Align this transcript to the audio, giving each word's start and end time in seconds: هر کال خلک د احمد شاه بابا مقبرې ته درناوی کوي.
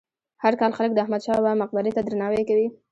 هر 0.43 0.53
کال 0.59 0.71
خلک 0.77 0.91
د 0.93 0.97
احمد 1.03 1.21
شاه 1.25 1.37
بابا 1.43 1.59
مقبرې 1.61 1.91
ته 1.95 2.01
درناوی 2.03 2.43
کوي. 2.49 2.67